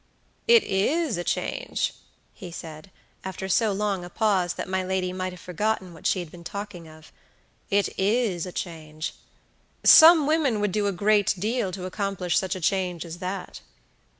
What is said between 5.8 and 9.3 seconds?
what she had been talking of, "it is a change!